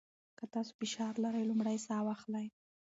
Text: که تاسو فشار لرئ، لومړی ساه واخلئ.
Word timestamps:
که 0.37 0.45
تاسو 0.53 0.71
فشار 0.79 1.13
لرئ، 1.23 1.41
لومړی 1.49 1.77
ساه 1.85 2.01
واخلئ. 2.05 2.47